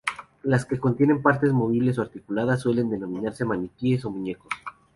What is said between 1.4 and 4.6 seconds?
movibles o articuladas suelen denominarse maniquíes o muñecos.